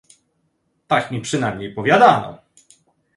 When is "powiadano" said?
1.73-2.37